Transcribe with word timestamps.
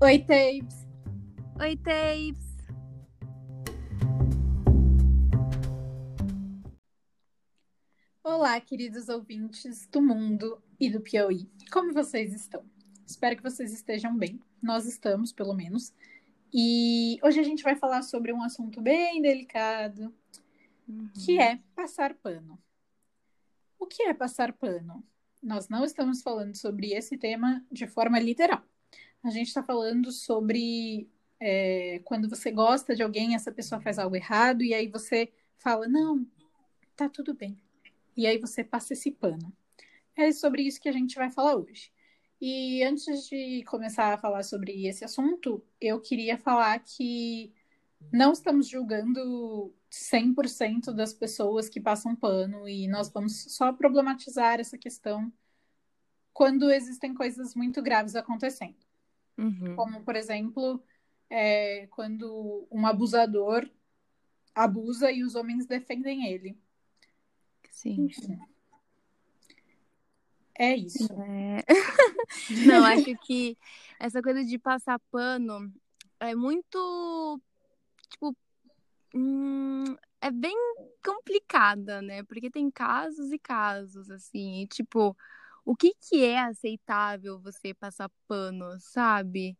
Oi, 0.00 0.20
Tapes! 0.20 0.86
Oi, 1.60 1.76
Tapes! 1.76 2.46
Olá, 8.22 8.60
queridos 8.60 9.08
ouvintes 9.08 9.88
do 9.88 10.00
mundo 10.00 10.62
e 10.78 10.88
do 10.88 11.00
Piauí. 11.00 11.50
Como 11.72 11.92
vocês 11.92 12.32
estão? 12.32 12.64
Espero 13.04 13.36
que 13.36 13.42
vocês 13.42 13.72
estejam 13.72 14.16
bem. 14.16 14.38
Nós 14.62 14.86
estamos, 14.86 15.32
pelo 15.32 15.52
menos. 15.52 15.92
E 16.54 17.18
hoje 17.20 17.40
a 17.40 17.42
gente 17.42 17.64
vai 17.64 17.74
falar 17.74 18.02
sobre 18.02 18.32
um 18.32 18.40
assunto 18.40 18.80
bem 18.80 19.20
delicado, 19.20 20.14
uhum. 20.88 21.10
que 21.24 21.40
é 21.40 21.58
passar 21.74 22.14
pano. 22.14 22.56
O 23.76 23.84
que 23.84 24.04
é 24.04 24.14
passar 24.14 24.52
pano? 24.52 25.04
Nós 25.42 25.68
não 25.68 25.84
estamos 25.84 26.22
falando 26.22 26.54
sobre 26.54 26.92
esse 26.92 27.18
tema 27.18 27.66
de 27.72 27.88
forma 27.88 28.20
literal. 28.20 28.62
A 29.22 29.30
gente 29.30 29.48
está 29.48 29.62
falando 29.62 30.10
sobre 30.12 31.08
é, 31.40 32.00
quando 32.04 32.28
você 32.28 32.50
gosta 32.50 32.94
de 32.94 33.02
alguém, 33.02 33.34
essa 33.34 33.52
pessoa 33.52 33.80
faz 33.80 33.98
algo 33.98 34.16
errado, 34.16 34.62
e 34.62 34.74
aí 34.74 34.88
você 34.88 35.32
fala, 35.58 35.88
não, 35.88 36.26
tá 36.96 37.08
tudo 37.08 37.34
bem. 37.34 37.60
E 38.16 38.26
aí 38.26 38.38
você 38.38 38.64
passa 38.64 38.92
esse 38.92 39.10
pano. 39.10 39.52
É 40.16 40.32
sobre 40.32 40.62
isso 40.62 40.80
que 40.80 40.88
a 40.88 40.92
gente 40.92 41.16
vai 41.16 41.30
falar 41.30 41.56
hoje. 41.56 41.92
E 42.40 42.82
antes 42.84 43.28
de 43.28 43.64
começar 43.64 44.14
a 44.14 44.18
falar 44.18 44.42
sobre 44.44 44.86
esse 44.86 45.04
assunto, 45.04 45.62
eu 45.80 46.00
queria 46.00 46.38
falar 46.38 46.78
que 46.80 47.52
não 48.12 48.32
estamos 48.32 48.68
julgando 48.68 49.74
100% 49.90 50.92
das 50.92 51.12
pessoas 51.12 51.68
que 51.68 51.80
passam 51.80 52.14
pano 52.14 52.68
e 52.68 52.86
nós 52.86 53.08
vamos 53.08 53.44
só 53.54 53.72
problematizar 53.72 54.60
essa 54.60 54.78
questão 54.78 55.32
quando 56.32 56.70
existem 56.70 57.12
coisas 57.12 57.54
muito 57.54 57.82
graves 57.82 58.14
acontecendo. 58.14 58.87
Uhum. 59.38 59.76
Como, 59.76 60.02
por 60.02 60.16
exemplo, 60.16 60.82
é, 61.30 61.86
quando 61.92 62.66
um 62.70 62.84
abusador 62.86 63.70
abusa 64.54 65.12
e 65.12 65.22
os 65.22 65.36
homens 65.36 65.66
defendem 65.66 66.26
ele. 66.26 66.58
Sim. 67.70 68.06
Enfim. 68.06 68.38
É 70.58 70.74
isso. 70.74 71.08
É... 71.12 71.64
Não, 72.66 72.84
acho 72.84 73.16
que 73.18 73.56
essa 74.00 74.20
coisa 74.20 74.44
de 74.44 74.58
passar 74.58 74.98
pano 75.10 75.72
é 76.18 76.34
muito. 76.34 77.40
Tipo. 78.10 78.36
Hum, 79.14 79.96
é 80.20 80.30
bem 80.30 80.56
complicada, 81.04 82.02
né? 82.02 82.24
Porque 82.24 82.50
tem 82.50 82.70
casos 82.70 83.30
e 83.32 83.38
casos, 83.38 84.10
assim. 84.10 84.62
E, 84.62 84.66
tipo, 84.66 85.16
o 85.68 85.76
que, 85.76 85.92
que 86.00 86.24
é 86.24 86.38
aceitável 86.38 87.38
você 87.38 87.74
passar 87.74 88.10
pano, 88.26 88.80
sabe? 88.80 89.54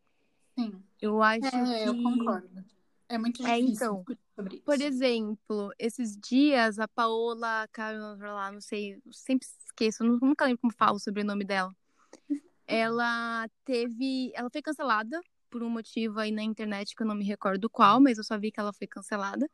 Sim. 0.59 0.83
Eu 1.03 1.23
acho 1.23 1.45
é, 1.45 1.50
que. 1.50 1.87
Eu 1.87 2.03
concordo. 2.03 2.65
É 3.11 3.19
muito 3.19 3.47
é, 3.47 3.61
difícil. 3.61 4.06
É, 4.09 4.15
então, 4.15 4.61
por 4.65 4.81
exemplo, 4.81 5.70
esses 5.78 6.17
dias 6.17 6.78
a 6.78 6.89
Paola, 6.89 7.69
lá, 7.77 8.50
não 8.50 8.61
sei, 8.62 8.98
sempre 9.12 9.47
esqueço, 9.67 10.03
nunca 10.03 10.47
lembro 10.47 10.62
como 10.62 10.73
falo 10.73 10.98
sobre 10.98 11.20
o 11.20 11.27
nome 11.27 11.45
dela. 11.45 11.77
Ela 12.67 13.47
teve. 13.67 14.33
Ela 14.34 14.48
foi 14.48 14.62
cancelada 14.62 15.20
por 15.50 15.62
um 15.62 15.69
motivo 15.69 16.20
aí 16.20 16.33
na 16.33 16.43
internet 16.43 16.97
que 16.97 17.03
eu 17.03 17.06
não 17.06 17.15
me 17.15 17.25
recordo 17.25 17.69
qual, 17.69 18.00
mas 18.00 18.17
eu 18.17 18.25
só 18.25 18.39
vi 18.39 18.50
que 18.50 18.59
ela 18.59 18.72
foi 18.72 18.87
cancelada. 18.87 19.47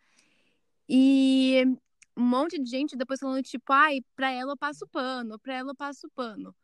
E 0.88 1.64
um 2.16 2.22
monte 2.22 2.58
de 2.62 2.68
gente 2.70 2.96
depois 2.96 3.20
falando, 3.20 3.42
tipo, 3.42 3.72
ai, 3.72 4.00
pra 4.16 4.30
ela 4.30 4.52
eu 4.52 4.56
passo 4.56 4.86
pano, 4.88 5.38
pra 5.38 5.54
ela 5.54 5.70
eu 5.72 5.76
passo 5.76 6.08
pano. 6.14 6.54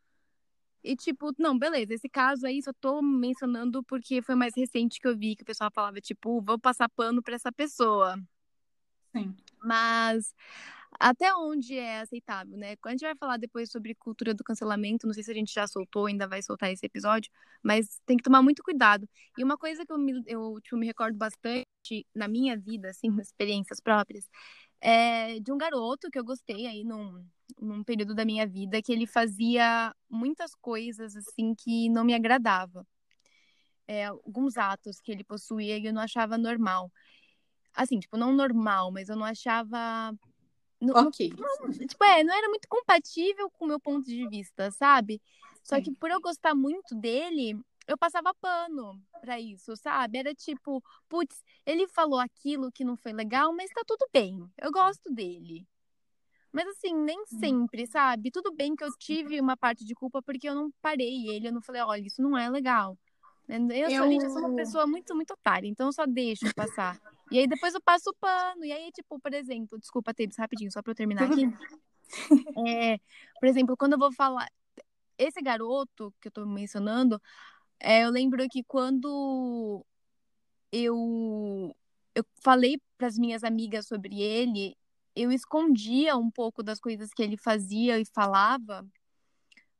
E, 0.83 0.95
tipo, 0.95 1.31
não, 1.37 1.57
beleza, 1.57 1.93
esse 1.93 2.09
caso 2.09 2.47
aí 2.47 2.61
só 2.61 2.71
tô 2.73 3.01
mencionando 3.01 3.83
porque 3.83 4.21
foi 4.21 4.33
mais 4.35 4.53
recente 4.55 4.99
que 4.99 5.07
eu 5.07 5.15
vi 5.15 5.35
que 5.35 5.43
o 5.43 5.45
pessoal 5.45 5.69
falava, 5.73 6.01
tipo, 6.01 6.41
vou 6.41 6.59
passar 6.59 6.89
pano 6.89 7.21
pra 7.21 7.35
essa 7.35 7.51
pessoa. 7.51 8.17
Sim. 9.15 9.35
Mas 9.63 10.33
até 10.99 11.33
onde 11.35 11.77
é 11.77 11.99
aceitável, 12.01 12.57
né? 12.57 12.75
A 12.85 12.89
gente 12.89 13.01
vai 13.01 13.15
falar 13.15 13.37
depois 13.37 13.71
sobre 13.71 13.95
cultura 13.95 14.33
do 14.33 14.43
cancelamento, 14.43 15.07
não 15.07 15.13
sei 15.13 15.23
se 15.23 15.31
a 15.31 15.33
gente 15.33 15.53
já 15.53 15.67
soltou, 15.67 16.07
ainda 16.07 16.27
vai 16.27 16.41
soltar 16.41 16.71
esse 16.71 16.85
episódio, 16.85 17.31
mas 17.63 18.01
tem 18.05 18.17
que 18.17 18.23
tomar 18.23 18.41
muito 18.41 18.63
cuidado. 18.63 19.07
E 19.37 19.43
uma 19.43 19.57
coisa 19.57 19.85
que 19.85 19.91
eu 19.91 19.97
me, 19.97 20.23
eu, 20.27 20.59
tipo, 20.61 20.77
me 20.77 20.85
recordo 20.87 21.17
bastante 21.17 21.65
na 22.13 22.27
minha 22.27 22.57
vida, 22.57 22.89
assim, 22.89 23.09
nas 23.09 23.27
experiências 23.31 23.79
próprias, 23.79 24.27
é 24.81 25.39
de 25.39 25.51
um 25.51 25.57
garoto 25.57 26.09
que 26.09 26.17
eu 26.17 26.23
gostei 26.23 26.65
aí 26.65 26.83
num, 26.83 27.23
num 27.59 27.83
período 27.83 28.15
da 28.15 28.25
minha 28.25 28.47
vida 28.47 28.81
que 28.81 28.91
ele 28.91 29.05
fazia 29.05 29.95
muitas 30.09 30.55
coisas 30.55 31.15
assim 31.15 31.53
que 31.55 31.87
não 31.89 32.03
me 32.03 32.15
agradava. 32.15 32.85
É, 33.87 34.05
alguns 34.05 34.57
atos 34.57 34.99
que 34.99 35.11
ele 35.11 35.23
possuía 35.23 35.77
e 35.77 35.85
eu 35.85 35.93
não 35.93 36.01
achava 36.01 36.37
normal. 36.37 36.91
Assim, 37.73 37.99
tipo, 37.99 38.17
não 38.17 38.33
normal, 38.33 38.91
mas 38.91 39.07
eu 39.07 39.15
não 39.15 39.25
achava. 39.25 40.13
ok. 40.93 41.33
Não, 41.37 41.71
tipo, 41.71 42.03
é, 42.03 42.23
não 42.23 42.33
era 42.33 42.49
muito 42.49 42.67
compatível 42.67 43.49
com 43.51 43.65
o 43.65 43.67
meu 43.67 43.79
ponto 43.79 44.05
de 44.05 44.27
vista, 44.27 44.71
sabe? 44.71 45.21
Só 45.63 45.75
Sim. 45.75 45.83
que 45.83 45.91
por 45.91 46.09
eu 46.09 46.19
gostar 46.19 46.55
muito 46.55 46.95
dele, 46.95 47.59
eu 47.91 47.97
passava 47.97 48.33
pano 48.35 49.01
pra 49.19 49.39
isso, 49.39 49.75
sabe? 49.75 50.17
Era 50.17 50.33
tipo, 50.33 50.83
putz, 51.09 51.43
ele 51.65 51.87
falou 51.87 52.19
aquilo 52.19 52.71
que 52.71 52.83
não 52.83 52.95
foi 52.95 53.13
legal, 53.13 53.53
mas 53.53 53.69
tá 53.71 53.81
tudo 53.85 54.07
bem. 54.13 54.49
Eu 54.57 54.71
gosto 54.71 55.13
dele. 55.13 55.67
Mas 56.51 56.67
assim, 56.67 56.93
nem 56.93 57.19
hum. 57.19 57.25
sempre, 57.39 57.87
sabe? 57.87 58.31
Tudo 58.31 58.53
bem 58.53 58.75
que 58.75 58.83
eu 58.83 58.89
tive 58.97 59.39
uma 59.39 59.55
parte 59.55 59.85
de 59.85 59.93
culpa 59.93 60.21
porque 60.21 60.47
eu 60.47 60.55
não 60.55 60.71
parei 60.81 61.29
ele, 61.29 61.47
eu 61.47 61.53
não 61.53 61.61
falei, 61.61 61.81
olha, 61.81 62.05
isso 62.05 62.21
não 62.21 62.37
é 62.37 62.49
legal. 62.49 62.97
Eu, 63.47 63.69
eu... 63.69 63.89
Sou, 63.91 64.07
gente, 64.07 64.23
eu 64.23 64.29
sou 64.29 64.39
uma 64.39 64.55
pessoa 64.55 64.87
muito, 64.87 65.15
muito 65.15 65.33
otária, 65.33 65.67
então 65.67 65.87
eu 65.87 65.93
só 65.93 66.05
deixo 66.05 66.53
passar. 66.55 66.99
e 67.29 67.39
aí 67.39 67.47
depois 67.47 67.73
eu 67.73 67.81
passo 67.81 68.09
o 68.09 68.15
pano. 68.15 68.63
E 68.63 68.71
aí, 68.71 68.91
tipo, 68.91 69.19
por 69.19 69.33
exemplo, 69.33 69.79
desculpa, 69.79 70.13
Tebs, 70.13 70.37
rapidinho, 70.37 70.71
só 70.71 70.81
pra 70.81 70.91
eu 70.91 70.95
terminar 70.95 71.29
aqui. 71.29 71.43
É, 72.67 72.99
por 73.39 73.47
exemplo, 73.47 73.77
quando 73.77 73.93
eu 73.93 73.99
vou 73.99 74.11
falar. 74.11 74.45
Esse 75.17 75.41
garoto 75.41 76.13
que 76.19 76.27
eu 76.27 76.31
tô 76.31 76.45
mencionando, 76.45 77.21
é, 77.81 78.03
eu 78.03 78.09
lembro 78.09 78.47
que 78.49 78.63
quando 78.63 79.83
eu, 80.71 81.75
eu 82.15 82.23
falei 82.43 82.79
para 82.97 83.07
as 83.07 83.17
minhas 83.17 83.43
amigas 83.43 83.87
sobre 83.87 84.21
ele, 84.21 84.75
eu 85.15 85.31
escondia 85.31 86.15
um 86.15 86.29
pouco 86.31 86.63
das 86.63 86.79
coisas 86.79 87.09
que 87.11 87.21
ele 87.21 87.35
fazia 87.37 87.99
e 87.99 88.05
falava, 88.05 88.85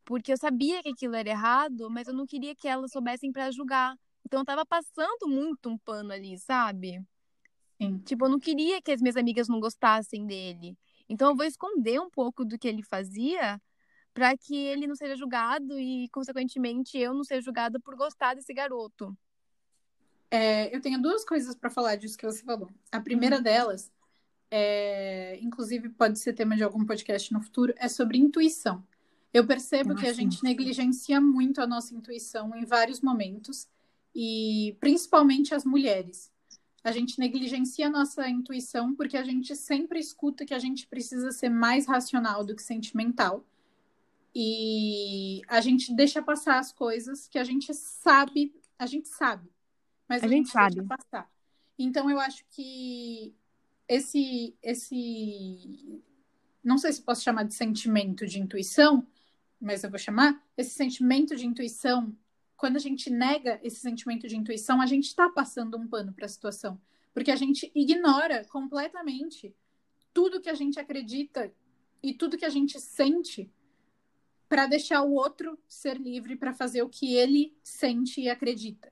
porque 0.03 0.34
eu 0.34 0.38
sabia 0.38 0.81
que 0.81 0.90
aquilo 0.90 1.16
era 1.16 1.29
errado, 1.29 1.90
mas 1.90 2.07
eu 2.07 2.13
não 2.13 2.25
queria 2.25 2.56
que 2.56 2.67
elas 2.67 2.91
soubessem 2.91 3.31
para 3.31 3.51
julgar. 3.51 3.95
Então 4.25 4.41
eu 4.41 4.45
tava 4.45 4.66
passando 4.66 5.28
muito 5.28 5.69
um 5.69 5.78
pano 5.78 6.11
ali, 6.11 6.38
sabe? 6.38 7.01
Sim. 7.81 8.00
Tipo, 8.00 8.25
eu 8.25 8.29
não 8.29 8.40
queria 8.40 8.81
que 8.81 8.91
as 8.91 9.01
minhas 9.01 9.17
amigas 9.17 9.47
não 9.47 9.59
gostassem 9.59 10.25
dele. 10.25 10.78
Então 11.07 11.29
eu 11.29 11.35
vou 11.35 11.45
esconder 11.45 12.00
um 12.00 12.09
pouco 12.09 12.44
do 12.44 12.57
que 12.57 12.67
ele 12.67 12.84
fazia 12.84 13.61
para 14.13 14.35
que 14.38 14.55
ele 14.55 14.88
não 14.88 14.95
seja 14.95 15.16
julgado 15.16 15.79
e, 15.79 16.09
consequentemente, 16.09 16.97
eu 16.97 17.13
não 17.13 17.23
seja 17.23 17.41
julgada 17.41 17.79
por 17.79 17.95
gostar 17.95 18.33
desse 18.33 18.53
garoto. 18.53 19.17
É, 20.29 20.73
eu 20.75 20.81
tenho 20.81 21.01
duas 21.01 21.25
coisas 21.25 21.55
para 21.55 21.69
falar 21.69 21.95
disso 21.95 22.17
que 22.17 22.25
você 22.25 22.44
falou. 22.44 22.69
A 22.91 22.99
primeira 22.99 23.38
uhum. 23.38 23.44
delas 23.44 23.91
é, 24.51 25.39
inclusive 25.41 25.88
pode 25.89 26.19
ser 26.19 26.33
tema 26.33 26.57
de 26.57 26.63
algum 26.63 26.85
podcast 26.85 27.31
no 27.33 27.41
futuro, 27.41 27.73
é 27.77 27.88
sobre 27.88 28.17
intuição. 28.17 28.85
Eu 29.33 29.47
percebo 29.47 29.95
que 29.95 30.05
a 30.05 30.11
gente 30.11 30.43
negligencia 30.43 31.22
muito 31.22 31.61
a 31.61 31.67
nossa 31.67 31.95
intuição 31.95 32.53
em 32.53 32.66
vários 32.66 32.99
momentos, 32.99 33.69
e 34.13 34.75
principalmente 34.81 35.55
as 35.55 35.63
mulheres. 35.63 36.29
A 36.83 36.91
gente 36.91 37.17
negligencia 37.17 37.88
a 37.88 37.89
nossa 37.89 38.28
intuição 38.28 38.93
porque 38.93 39.16
a 39.16 39.23
gente 39.23 39.55
sempre 39.55 39.99
escuta 39.99 40.45
que 40.45 40.53
a 40.53 40.59
gente 40.59 40.85
precisa 40.88 41.31
ser 41.31 41.47
mais 41.47 41.85
racional 41.85 42.43
do 42.43 42.53
que 42.53 42.61
sentimental. 42.61 43.45
E 44.34 45.42
a 45.47 45.59
gente 45.59 45.94
deixa 45.94 46.22
passar 46.22 46.59
as 46.59 46.72
coisas 46.72 47.28
que 47.28 47.38
a 47.38 47.44
gente 47.44 47.73
sabe, 47.73 48.53
a 48.79 48.85
gente 48.85 49.09
sabe, 49.09 49.50
mas 50.08 50.23
a, 50.23 50.26
a 50.26 50.29
gente, 50.29 50.46
gente 50.46 50.52
sabe. 50.52 50.76
deixa 50.76 50.88
passar. 50.88 51.29
Então 51.78 52.09
eu 52.09 52.20
acho 52.20 52.46
que 52.50 53.35
esse, 53.88 54.55
esse, 54.64 56.02
não 56.64 56.78
sei 56.78 56.94
se 56.94 57.02
posso 57.02 57.23
chamar 57.23 57.44
de 57.44 57.53
sentimento 57.53 58.26
de 58.26 58.40
intuição, 58.40 59.05
mas 59.59 59.84
eu 59.84 59.90
vou 59.90 60.00
chamar 60.00 60.41
esse 60.55 60.72
sentimento 60.72 61.35
de 61.35 61.46
intuição. 61.46 62.16
Quando 62.55 62.78
a 62.78 62.79
gente 62.79 63.09
nega 63.09 63.59
esse 63.64 63.82
sentimento 63.82 64.28
de 64.28 64.38
intuição, 64.38 64.82
a 64.82 64.85
gente 64.85 65.08
está 65.08 65.29
passando 65.29 65.78
um 65.78 65.88
pano 65.88 66.14
para 66.14 66.26
a 66.26 66.29
situação, 66.29 66.79
porque 67.14 67.32
a 67.32 67.35
gente 67.35 67.70
ignora 67.76 68.46
completamente 68.46 69.53
tudo 70.14 70.40
que 70.41 70.50
a 70.50 70.55
gente 70.55 70.79
acredita 70.79 71.53
e 72.02 72.14
tudo 72.14 72.38
que 72.38 72.46
a 72.46 72.50
gente 72.50 72.79
sente 72.79 73.52
para 74.52 74.68
deixar 74.68 75.02
o 75.02 75.14
outro 75.14 75.58
ser 75.66 75.98
livre 75.98 76.36
para 76.36 76.53
fazer 76.53 76.82
o 76.84 76.90
que 76.90 77.16
ele 77.16 77.58
sente 77.64 78.20
e 78.20 78.30
acredita. 78.30 78.92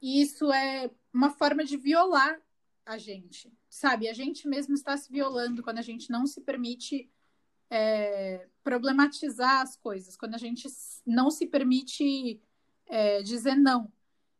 E 0.00 0.22
isso 0.22 0.50
é 0.50 0.90
uma 1.12 1.28
forma 1.28 1.66
de 1.66 1.76
violar 1.76 2.40
a 2.86 2.96
gente, 2.96 3.52
sabe? 3.68 4.08
A 4.08 4.14
gente 4.14 4.48
mesmo 4.48 4.72
está 4.72 4.96
se 4.96 5.12
violando 5.12 5.62
quando 5.62 5.76
a 5.76 5.82
gente 5.82 6.10
não 6.10 6.26
se 6.26 6.40
permite 6.40 7.10
é, 7.68 8.48
problematizar 8.64 9.60
as 9.60 9.76
coisas, 9.76 10.16
quando 10.16 10.34
a 10.34 10.38
gente 10.38 10.66
não 11.04 11.30
se 11.30 11.46
permite 11.46 12.40
é, 12.86 13.22
dizer 13.22 13.54
não. 13.54 13.92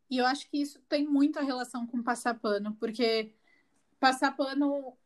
E 0.09 0.17
eu 0.17 0.25
acho 0.25 0.49
que 0.49 0.57
isso 0.57 0.81
tem 0.89 1.07
muita 1.07 1.43
relação 1.43 1.87
com 1.87 2.03
passar 2.03 2.33
pano, 2.33 2.75
porque 2.81 3.35
passar 4.01 4.35
pano 4.35 4.97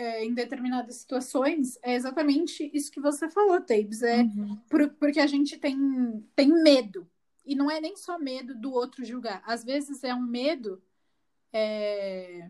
é, 0.00 0.24
em 0.24 0.32
determinadas 0.32 0.96
situações 0.96 1.78
é 1.82 1.94
exatamente 1.94 2.70
isso 2.72 2.90
que 2.90 3.00
você 3.00 3.28
falou, 3.28 3.60
Tabes. 3.60 4.02
É 4.02 4.22
uhum. 4.22 4.56
por, 4.68 4.88
porque 4.94 5.20
a 5.20 5.26
gente 5.26 5.58
tem, 5.58 6.24
tem 6.34 6.48
medo. 6.48 7.06
E 7.44 7.54
não 7.54 7.70
é 7.70 7.80
nem 7.80 7.96
só 7.96 8.18
medo 8.18 8.54
do 8.54 8.72
outro 8.72 9.04
julgar. 9.04 9.42
Às 9.44 9.62
vezes 9.62 10.02
é 10.02 10.14
um 10.14 10.22
medo. 10.22 10.82
É, 11.52 12.48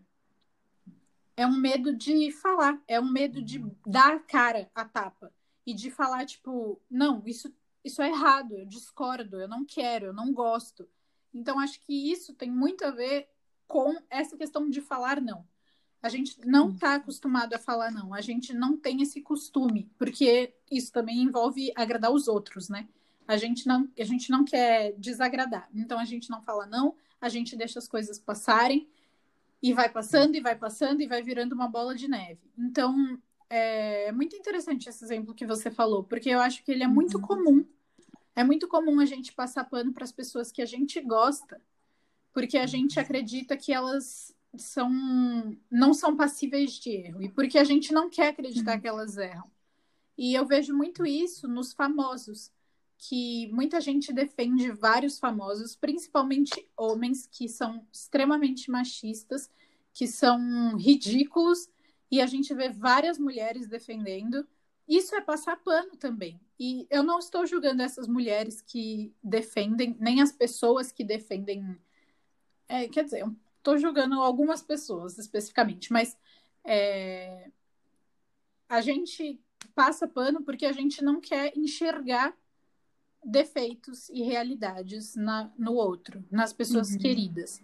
é 1.37 1.45
um 1.45 1.57
medo 1.57 1.97
de 1.97 2.31
falar, 2.31 2.81
é 2.87 3.01
um 3.01 3.11
medo 3.11 3.43
de 3.43 3.59
dar 3.85 4.15
a 4.15 4.21
cara 4.21 4.71
a 4.75 4.85
tapa 4.85 5.33
e 5.67 5.73
de 5.75 5.91
falar, 5.91 6.27
tipo, 6.27 6.81
não, 6.89 7.23
isso, 7.27 7.53
isso 7.83 8.03
é 8.03 8.11
errado, 8.11 8.59
eu 8.59 8.67
discordo, 8.67 9.41
eu 9.41 9.49
não 9.49 9.65
quero, 9.65 10.07
eu 10.07 10.13
não 10.13 10.33
gosto. 10.33 10.87
Então, 11.33 11.59
acho 11.59 11.81
que 11.81 12.13
isso 12.13 12.35
tem 12.35 12.51
muito 12.51 12.85
a 12.85 12.91
ver 12.91 13.27
com 13.67 13.97
essa 14.11 14.37
questão 14.37 14.69
de 14.69 14.81
falar 14.83 15.21
não. 15.21 15.47
A 16.03 16.09
gente 16.09 16.39
não 16.47 16.71
está 16.71 16.95
acostumado 16.95 17.53
a 17.55 17.59
falar 17.59 17.91
não, 17.91 18.15
a 18.15 18.21
gente 18.21 18.55
não 18.55 18.77
tem 18.77 19.03
esse 19.03 19.21
costume, 19.21 19.91
porque 19.99 20.55
isso 20.71 20.91
também 20.93 21.23
envolve 21.23 21.73
agradar 21.77 22.11
os 22.11 22.27
outros, 22.27 22.69
né? 22.69 22.89
A 23.29 23.37
gente 23.37 23.67
não, 23.67 23.89
a 23.99 24.05
gente 24.05 24.31
não 24.31 24.45
quer 24.45 24.95
desagradar, 24.97 25.69
então 25.75 25.99
a 25.99 26.05
gente 26.05 26.31
não 26.31 26.41
fala 26.43 26.67
não, 26.67 26.95
a 27.21 27.29
gente 27.29 27.55
deixa 27.55 27.79
as 27.79 27.87
coisas 27.87 28.19
passarem 28.19 28.89
e 29.63 29.73
vai 29.75 29.89
passando 29.91 30.35
e 30.35 30.41
vai 30.41 30.57
passando 30.57 31.03
e 31.03 31.07
vai 31.07 31.23
virando 31.23 31.55
uma 31.55 31.69
bola 31.69 31.95
de 31.95 32.09
neve. 32.09 32.41
Então 32.59 33.21
é 33.51 34.13
muito 34.13 34.37
interessante 34.37 34.89
esse 34.89 35.05
exemplo 35.05 35.35
que 35.35 35.45
você 35.45 35.71
falou, 35.71 36.05
porque 36.05 36.31
eu 36.31 36.41
acho 36.41 36.63
que 36.65 36.71
ele 36.71 36.85
é 36.85 36.89
muito 36.89 37.17
uhum. 37.17 37.23
comum. 37.23 37.67
É 38.35 38.45
muito 38.45 38.69
comum 38.69 39.01
a 39.01 39.05
gente 39.05 39.33
passar 39.33 39.65
pano 39.65 39.93
para 39.93 40.05
as 40.05 40.13
pessoas 40.13 40.53
que 40.53 40.63
a 40.63 40.67
gente 40.67 41.01
gosta, 41.01 41.61
porque 42.33 42.57
a 42.57 42.67
gente 42.67 42.99
acredita 42.99 43.57
que 43.57 43.73
elas 43.73 44.35
são 44.57 44.91
não 45.71 45.95
são 45.95 46.17
passíveis 46.17 46.73
de 46.73 46.91
erro 46.91 47.23
e 47.23 47.29
porque 47.29 47.59
a 47.59 47.65
gente 47.65 47.93
não 47.93 48.11
quer 48.11 48.29
acreditar 48.29 48.75
uhum. 48.75 48.81
que 48.81 48.89
elas 48.89 49.17
erram. 49.17 49.51
E 50.19 50.35
eu 50.35 50.47
vejo 50.47 50.77
muito 50.77 51.07
isso 51.07 51.49
nos 51.49 51.73
famosos, 51.73 52.53
que 52.99 53.49
muita 53.53 53.81
gente 53.81 54.13
defende 54.13 54.71
vários 54.71 55.19
famosos, 55.19 55.75
principalmente 55.75 56.69
homens 56.77 57.27
que 57.27 57.49
são 57.49 57.87
extremamente 57.91 58.71
machistas, 58.71 59.51
que 59.95 60.07
são 60.07 60.77
ridículos, 60.77 61.71
e 62.11 62.21
a 62.21 62.27
gente 62.27 62.53
vê 62.53 62.69
várias 62.69 63.19
mulheres 63.19 63.67
defendendo. 63.67 64.47
Isso 64.87 65.15
é 65.15 65.21
passar 65.21 65.57
pano 65.57 65.97
também. 65.97 66.39
E 66.59 66.87
eu 66.91 67.03
não 67.03 67.19
estou 67.19 67.47
julgando 67.47 67.81
essas 67.81 68.07
mulheres 68.07 68.61
que 68.61 69.15
defendem, 69.23 69.97
nem 69.99 70.21
as 70.21 70.33
pessoas 70.33 70.93
que 70.93 71.05
defendem. 71.05 71.79
É, 72.69 72.89
quer 72.89 73.05
dizer, 73.05 73.25
estou 73.61 73.79
julgando 73.79 74.21
algumas 74.21 74.63
pessoas 74.63 75.19
especificamente, 75.19 75.93
mas 75.93 76.17
é, 76.65 77.51
a 78.69 78.81
gente 78.81 79.41
passa 79.75 80.09
pano 80.09 80.43
porque 80.43 80.67
a 80.67 80.73
gente 80.73 81.03
não 81.05 81.21
quer 81.21 81.57
enxergar 81.57 82.35
defeitos 83.25 84.09
e 84.09 84.23
realidades 84.23 85.15
na, 85.15 85.53
no 85.59 85.75
outro, 85.75 86.25
nas 86.31 86.53
pessoas 86.53 86.91
uhum. 86.93 86.99
queridas. 86.99 87.63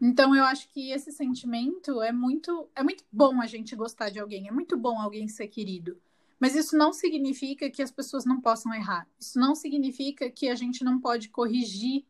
Então 0.00 0.34
eu 0.34 0.44
acho 0.44 0.68
que 0.68 0.92
esse 0.92 1.10
sentimento 1.10 2.00
é 2.02 2.12
muito 2.12 2.68
é 2.76 2.82
muito 2.82 3.04
bom 3.10 3.40
a 3.40 3.46
gente 3.46 3.74
gostar 3.74 4.10
de 4.10 4.20
alguém, 4.20 4.46
é 4.46 4.52
muito 4.52 4.76
bom 4.76 5.00
alguém 5.00 5.26
ser 5.26 5.48
querido. 5.48 5.98
Mas 6.38 6.54
isso 6.54 6.76
não 6.76 6.92
significa 6.92 7.68
que 7.68 7.82
as 7.82 7.90
pessoas 7.90 8.24
não 8.24 8.40
possam 8.40 8.72
errar. 8.72 9.08
Isso 9.18 9.40
não 9.40 9.56
significa 9.56 10.30
que 10.30 10.48
a 10.48 10.54
gente 10.54 10.84
não 10.84 11.00
pode 11.00 11.30
corrigir 11.30 12.06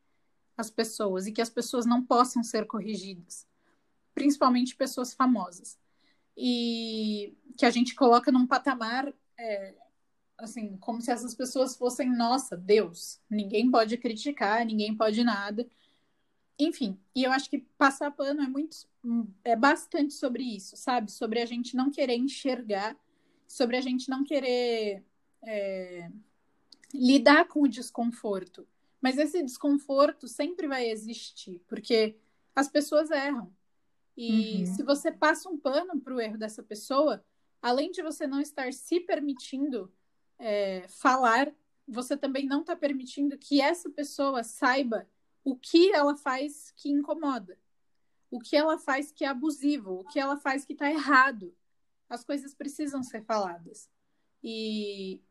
as 0.58 0.70
pessoas 0.70 1.26
e 1.26 1.32
que 1.32 1.40
as 1.40 1.49
pessoas 1.49 1.87
não 1.87 2.02
possam 2.05 2.43
ser 2.43 2.66
corrigidas, 2.66 3.46
principalmente 4.12 4.76
pessoas 4.76 5.14
famosas. 5.14 5.78
E 6.37 7.37
que 7.56 7.64
a 7.64 7.70
gente 7.70 7.94
coloca 7.94 8.31
num 8.31 8.46
patamar 8.46 9.12
é, 9.38 9.75
assim, 10.37 10.76
como 10.78 11.00
se 11.00 11.10
essas 11.10 11.34
pessoas 11.34 11.76
fossem, 11.76 12.10
nossa, 12.10 12.56
Deus. 12.56 13.20
Ninguém 13.31 13.70
pode 13.70 13.96
criticar, 13.96 14.64
ninguém 14.66 14.96
pode 14.96 15.22
nada. 15.25 15.69
Enfim, 16.58 16.99
e 17.14 17.25
eu 17.25 17.32
acho 17.32 17.49
que 17.49 17.58
passar 17.76 18.10
pano 18.10 18.43
é 18.43 18.49
muito, 18.49 18.76
é 19.44 19.55
bastante 19.55 20.14
sobre 20.14 20.43
isso, 20.43 20.76
sabe? 20.76 21.10
Sobre 21.10 21.40
a 21.40 21.46
gente 21.46 21.76
não 21.76 21.90
querer 21.90 22.16
enxergar, 22.16 22.96
sobre 23.46 23.76
a 23.76 23.81
gente 23.81 24.08
não 24.08 24.25
querer 24.25 25.05
é, 25.43 26.10
lidar 26.93 27.46
com 27.46 27.62
o 27.62 27.69
desconforto. 27.69 28.66
Mas 29.00 29.19
esse 29.19 29.43
desconforto 29.43 30.27
sempre 30.27 30.67
vai 30.67 30.89
existir, 30.89 31.62
porque 31.67 32.17
as 32.55 32.69
pessoas 32.69 33.11
erram. 33.11 33.53
E 34.17 34.59
uhum. 34.61 34.67
se 34.67 34.83
você 34.83 35.12
passa 35.12 35.49
um 35.49 35.56
pano 35.56 36.00
para 36.00 36.15
o 36.15 36.21
erro 36.21 36.37
dessa 36.37 36.62
pessoa, 36.62 37.25
além 37.62 37.91
de 37.91 38.03
você 38.03 38.27
não 38.27 38.41
estar 38.41 38.73
se 38.73 38.99
permitindo 38.99 39.93
é, 40.39 40.87
falar, 40.89 41.55
você 41.87 42.17
também 42.17 42.47
não 42.47 42.61
está 42.61 42.75
permitindo 42.75 43.39
que 43.39 43.61
essa 43.61 43.89
pessoa 43.89 44.43
saiba 44.43 45.09
o 45.44 45.56
que 45.56 45.93
ela 45.93 46.17
faz 46.17 46.73
que 46.77 46.91
incomoda, 46.91 47.59
o 48.31 48.39
que 48.39 48.56
ela 48.56 48.79
faz 48.79 49.11
que 49.11 49.25
é 49.25 49.29
abusivo, 49.29 50.01
o 50.01 50.05
que 50.05 50.19
ela 50.19 50.37
faz 50.37 50.65
que 50.65 50.73
está 50.73 50.91
errado. 50.91 51.55
As 52.09 52.25
coisas 52.25 52.55
precisam 52.55 53.03
ser 53.03 53.23
faladas. 53.23 53.89
E 54.43 55.23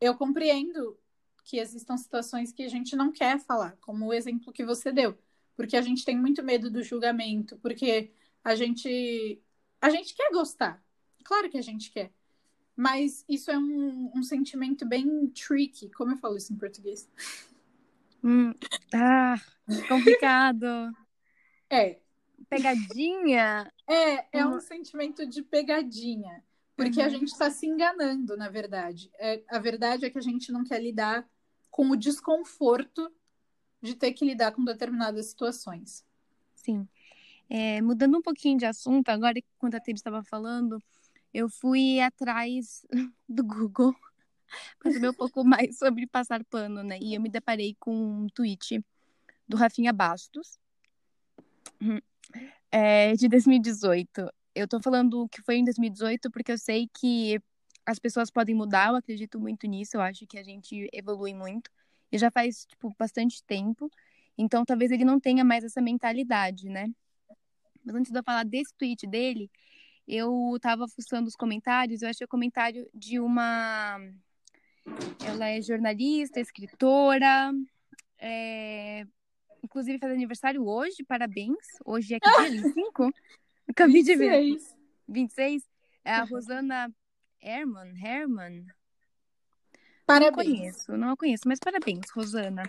eu 0.00 0.14
compreendo 0.16 0.98
que 1.44 1.58
existam 1.58 1.96
situações 1.96 2.52
que 2.52 2.62
a 2.62 2.68
gente 2.68 2.94
não 2.94 3.10
quer 3.12 3.38
falar, 3.38 3.76
como 3.80 4.06
o 4.06 4.14
exemplo 4.14 4.52
que 4.52 4.64
você 4.64 4.92
deu, 4.92 5.18
porque 5.56 5.76
a 5.76 5.82
gente 5.82 6.04
tem 6.04 6.16
muito 6.16 6.42
medo 6.42 6.70
do 6.70 6.82
julgamento, 6.82 7.56
porque 7.58 8.12
a 8.44 8.54
gente 8.54 9.40
a 9.80 9.90
gente 9.90 10.14
quer 10.14 10.30
gostar. 10.30 10.82
Claro 11.24 11.50
que 11.50 11.58
a 11.58 11.62
gente 11.62 11.90
quer. 11.90 12.12
Mas 12.76 13.24
isso 13.28 13.50
é 13.50 13.58
um, 13.58 14.10
um 14.14 14.22
sentimento 14.22 14.86
bem 14.86 15.28
tricky. 15.28 15.90
Como 15.90 16.12
eu 16.12 16.16
falo 16.16 16.36
isso 16.36 16.52
em 16.52 16.56
português? 16.56 17.08
Hum, 18.24 18.54
ah, 18.94 19.34
complicado. 19.88 20.66
é. 21.68 21.98
Pegadinha? 22.48 23.72
É, 23.88 24.38
é 24.38 24.46
um 24.46 24.60
sentimento 24.60 25.26
de 25.26 25.42
pegadinha. 25.42 26.42
Porque 26.76 27.00
uhum. 27.00 27.06
a 27.06 27.08
gente 27.08 27.28
está 27.28 27.50
se 27.50 27.66
enganando, 27.66 28.36
na 28.36 28.48
verdade. 28.48 29.10
É, 29.18 29.42
a 29.48 29.58
verdade 29.58 30.04
é 30.04 30.10
que 30.10 30.18
a 30.18 30.22
gente 30.22 30.50
não 30.50 30.64
quer 30.64 30.82
lidar 30.82 31.28
com 31.72 31.90
o 31.90 31.96
desconforto 31.96 33.10
de 33.80 33.96
ter 33.96 34.12
que 34.12 34.24
lidar 34.24 34.52
com 34.52 34.62
determinadas 34.62 35.26
situações. 35.26 36.04
Sim. 36.54 36.86
É, 37.50 37.80
mudando 37.80 38.18
um 38.18 38.22
pouquinho 38.22 38.58
de 38.58 38.66
assunto, 38.66 39.08
agora, 39.08 39.40
quando 39.58 39.74
a 39.74 39.80
Tebe 39.80 39.98
estava 39.98 40.22
falando, 40.22 40.80
eu 41.34 41.48
fui 41.48 41.98
atrás 41.98 42.86
do 43.28 43.42
Google 43.42 43.94
para 44.78 44.92
saber 44.92 45.08
um 45.08 45.14
pouco 45.14 45.42
mais 45.42 45.78
sobre 45.78 46.06
passar 46.06 46.44
pano, 46.44 46.82
né? 46.84 46.98
E 47.00 47.14
eu 47.14 47.20
me 47.20 47.28
deparei 47.28 47.74
com 47.80 47.94
um 47.94 48.26
tweet 48.28 48.84
do 49.48 49.56
Rafinha 49.56 49.92
Bastos, 49.92 50.58
é, 52.70 53.14
de 53.14 53.28
2018. 53.28 54.30
Eu 54.54 54.68
tô 54.68 54.78
falando 54.80 55.26
que 55.30 55.42
foi 55.42 55.56
em 55.56 55.64
2018 55.64 56.30
porque 56.30 56.52
eu 56.52 56.58
sei 56.58 56.88
que 56.94 57.40
as 57.84 57.98
pessoas 57.98 58.30
podem 58.30 58.54
mudar, 58.54 58.88
eu 58.88 58.96
acredito 58.96 59.40
muito 59.40 59.66
nisso, 59.66 59.96
eu 59.96 60.00
acho 60.00 60.26
que 60.26 60.38
a 60.38 60.42
gente 60.42 60.88
evolui 60.92 61.34
muito. 61.34 61.70
E 62.10 62.18
já 62.18 62.30
faz, 62.30 62.66
tipo, 62.66 62.94
bastante 62.98 63.42
tempo. 63.44 63.90
Então, 64.36 64.64
talvez 64.64 64.90
ele 64.90 65.04
não 65.04 65.18
tenha 65.18 65.44
mais 65.44 65.64
essa 65.64 65.80
mentalidade, 65.80 66.68
né? 66.68 66.90
Mas 67.84 67.94
antes 67.96 68.12
de 68.12 68.18
eu 68.18 68.22
falar 68.22 68.44
desse 68.44 68.72
tweet 68.74 69.06
dele, 69.06 69.50
eu 70.06 70.56
tava 70.60 70.86
fuçando 70.88 71.28
os 71.28 71.34
comentários, 71.34 72.02
eu 72.02 72.08
achei 72.08 72.24
o 72.24 72.28
comentário 72.28 72.88
de 72.94 73.18
uma. 73.18 73.98
Ela 75.24 75.48
é 75.48 75.60
jornalista, 75.60 76.40
escritora, 76.40 77.52
é... 78.18 79.06
inclusive 79.62 79.98
faz 79.98 80.12
aniversário 80.12 80.66
hoje, 80.66 81.04
parabéns. 81.06 81.56
Hoje 81.84 82.14
é 82.14 82.20
que 82.20 82.30
dia? 82.30 82.62
25? 82.62 83.12
Acabei 83.68 84.02
26. 84.02 84.06
de 84.06 84.16
ver. 84.16 84.58
26? 85.08 85.68
É 86.04 86.14
a 86.14 86.24
Rosana 86.24 86.92
Herman. 87.42 87.94
Herman. 87.96 88.66
Parabéns. 90.06 90.36
Não 90.36 90.44
conheço, 90.44 90.96
não 90.96 91.10
a 91.10 91.16
conheço, 91.16 91.42
mas 91.46 91.58
parabéns, 91.58 92.10
Rosana. 92.10 92.62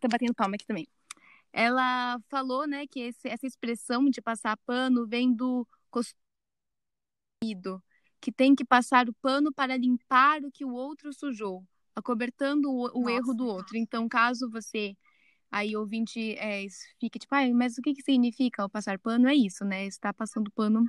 Tô 0.00 0.08
batendo 0.08 0.34
palma 0.34 0.56
aqui 0.56 0.66
também. 0.66 0.88
Ela 1.52 2.18
falou, 2.28 2.66
né, 2.66 2.86
que 2.86 3.00
esse, 3.00 3.28
essa 3.28 3.46
expressão 3.46 4.08
de 4.10 4.20
passar 4.20 4.56
pano 4.66 5.06
vem 5.06 5.32
do 5.32 5.66
costume 5.90 6.16
que 8.20 8.32
tem 8.32 8.54
que 8.54 8.64
passar 8.64 9.08
o 9.08 9.14
pano 9.14 9.52
para 9.52 9.76
limpar 9.76 10.42
o 10.44 10.50
que 10.50 10.64
o 10.64 10.72
outro 10.72 11.12
sujou, 11.12 11.64
acobertando 11.94 12.70
o, 12.70 13.02
o 13.02 13.10
erro 13.10 13.34
do 13.34 13.46
outro. 13.46 13.76
Então, 13.76 14.08
caso 14.08 14.48
você 14.48 14.96
aí 15.50 15.76
ouvinte 15.76 16.36
é, 16.38 16.64
fique 16.98 17.18
tipo, 17.18 17.34
ah, 17.34 17.52
mas 17.52 17.76
o 17.76 17.82
que, 17.82 17.92
que 17.94 18.02
significa 18.02 18.64
o 18.64 18.70
passar 18.70 18.98
pano? 18.98 19.28
É 19.28 19.34
isso, 19.34 19.64
né? 19.64 19.84
Está 19.84 20.12
passando 20.12 20.50
pano 20.52 20.86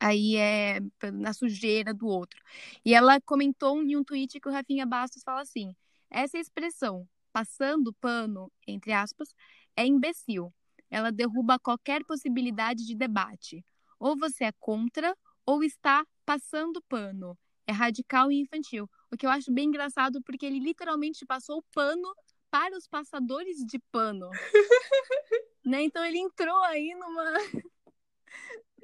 aí 0.00 0.36
é 0.36 0.80
na 1.12 1.32
sujeira 1.32 1.92
do 1.94 2.06
outro. 2.06 2.40
E 2.84 2.94
ela 2.94 3.20
comentou 3.20 3.82
em 3.82 3.96
um 3.96 4.04
tweet 4.04 4.40
que 4.40 4.48
o 4.48 4.52
Rafinha 4.52 4.86
Bastos 4.86 5.22
fala 5.22 5.42
assim: 5.42 5.74
essa 6.10 6.38
expressão, 6.38 7.08
passando 7.32 7.92
pano, 7.94 8.50
entre 8.66 8.92
aspas, 8.92 9.34
é 9.76 9.86
imbecil. 9.86 10.52
Ela 10.90 11.10
derruba 11.10 11.58
qualquer 11.58 12.04
possibilidade 12.04 12.86
de 12.86 12.94
debate. 12.94 13.64
Ou 13.98 14.16
você 14.16 14.44
é 14.44 14.52
contra, 14.60 15.16
ou 15.44 15.62
está 15.62 16.04
passando 16.24 16.82
pano. 16.88 17.36
É 17.66 17.72
radical 17.72 18.30
e 18.30 18.40
infantil. 18.40 18.88
O 19.10 19.16
que 19.16 19.26
eu 19.26 19.30
acho 19.30 19.52
bem 19.52 19.68
engraçado, 19.68 20.22
porque 20.22 20.46
ele 20.46 20.60
literalmente 20.60 21.26
passou 21.26 21.58
o 21.58 21.64
pano 21.72 22.14
para 22.50 22.76
os 22.76 22.86
passadores 22.86 23.58
de 23.58 23.78
pano. 23.90 24.30
né? 25.64 25.82
Então 25.82 26.04
ele 26.04 26.18
entrou 26.18 26.56
aí 26.64 26.94
numa. 26.94 27.24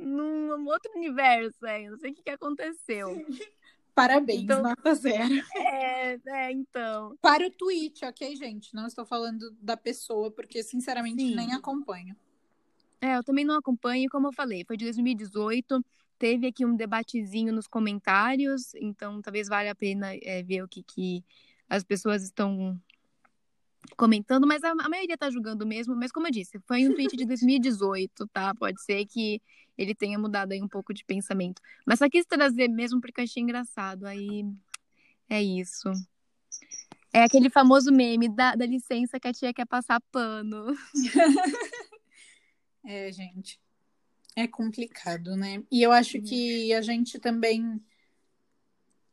Num 0.03 0.67
outro 0.67 0.93
universo, 0.95 1.65
é. 1.67 1.89
Não 1.89 1.99
sei 1.99 2.11
o 2.11 2.15
que, 2.15 2.23
que 2.23 2.31
aconteceu. 2.31 3.25
Parabéns, 3.95 4.43
então, 4.43 4.63
nota 4.63 4.95
zero. 4.95 5.35
É, 5.55 6.19
é, 6.27 6.53
então. 6.53 7.17
Para 7.21 7.47
o 7.47 7.51
tweet, 7.51 8.05
ok, 8.05 8.35
gente? 8.37 8.75
Não 8.75 8.87
estou 8.87 9.05
falando 9.05 9.55
da 9.61 9.77
pessoa, 9.77 10.31
porque 10.31 10.63
sinceramente 10.63 11.23
Sim. 11.23 11.35
nem 11.35 11.53
acompanho. 11.53 12.17
É, 13.01 13.17
eu 13.17 13.25
também 13.25 13.45
não 13.45 13.57
acompanho, 13.57 14.09
como 14.09 14.29
eu 14.29 14.33
falei, 14.33 14.65
foi 14.65 14.77
de 14.77 14.85
2018. 14.87 15.85
Teve 16.19 16.47
aqui 16.47 16.65
um 16.65 16.77
debatezinho 16.77 17.53
nos 17.53 17.67
comentários, 17.67 18.75
então 18.77 19.21
talvez 19.21 19.49
valha 19.49 19.73
a 19.73 19.75
pena 19.75 20.15
é, 20.23 20.43
ver 20.43 20.63
o 20.63 20.69
que, 20.69 20.83
que 20.83 21.25
as 21.69 21.83
pessoas 21.83 22.23
estão 22.23 22.81
comentando, 23.97 24.47
mas 24.47 24.63
a, 24.63 24.71
a 24.71 24.89
maioria 24.89 25.17
tá 25.17 25.31
julgando 25.31 25.67
mesmo. 25.67 25.95
Mas 25.95 26.13
como 26.13 26.27
eu 26.27 26.31
disse, 26.31 26.59
foi 26.67 26.89
um 26.89 26.95
tweet 26.95 27.17
de 27.17 27.25
2018, 27.27 28.27
tá? 28.29 28.55
Pode 28.55 28.83
ser 28.83 29.05
que 29.07 29.41
ele 29.77 29.95
tenha 29.95 30.19
mudado 30.19 30.53
aí 30.53 30.63
um 30.63 30.69
pouco 30.69 30.93
de 30.93 31.05
pensamento. 31.05 31.61
Mas 31.87 31.99
só 31.99 32.09
quis 32.09 32.27
trazer 32.27 32.69
mesmo 32.69 33.01
porque 33.01 33.21
eu 33.21 33.25
achei 33.25 33.43
engraçado. 33.43 34.07
Aí 34.07 34.45
é 35.29 35.43
isso. 35.43 35.91
É 37.13 37.25
aquele 37.25 37.51
famoso 37.51 37.93
meme 37.93 38.29
da, 38.29 38.55
da 38.55 38.65
licença 38.65 39.21
que 39.21 39.29
a 39.29 39.33
tia 39.33 39.53
quer 39.53 39.67
passar 39.67 40.01
pano. 40.11 40.75
é, 42.85 43.13
gente. 43.13 43.61
É 44.35 44.49
complicado, 44.49 45.37
né? 45.37 45.63
E 45.71 45.83
eu 45.83 45.93
acho 45.93 46.21
que 46.23 46.73
a 46.73 46.81
gente 46.81 47.19
também. 47.19 47.79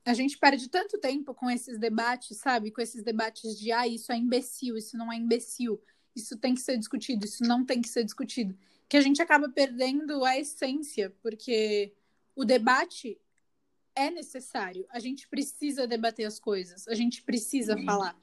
A 0.10 0.14
gente 0.14 0.38
perde 0.38 0.70
tanto 0.70 0.98
tempo 0.98 1.34
com 1.34 1.50
esses 1.50 1.78
debates, 1.78 2.38
sabe? 2.38 2.72
Com 2.72 2.82
esses 2.82 3.04
debates 3.04 3.58
de, 3.60 3.72
ah, 3.72 3.88
isso 3.88 4.12
é 4.12 4.18
imbecil, 4.18 4.76
isso 4.76 4.98
não 4.98 5.12
é 5.12 5.16
imbecil, 5.16 5.80
isso 6.16 6.38
tem 6.38 6.56
que 6.56 6.62
ser 6.62 6.78
discutido, 6.78 7.26
isso 7.26 7.44
não 7.44 7.66
tem 7.66 7.82
que 7.82 7.90
ser 7.90 8.04
discutido 8.04 8.58
que 8.90 8.98
a 8.98 9.02
gente 9.02 9.22
acaba 9.22 9.48
perdendo 9.48 10.26
a 10.26 10.38
essência, 10.38 11.16
porque 11.22 11.94
o 12.36 12.44
debate 12.44 13.22
é 13.96 14.10
necessário. 14.10 14.86
A 14.90 15.00
gente 15.00 15.28
precisa 15.28 15.86
debater 15.86 16.26
as 16.26 16.40
coisas, 16.40 16.88
a 16.88 16.96
gente 16.96 17.22
precisa 17.22 17.76
uhum. 17.76 17.86
falar. 17.86 18.20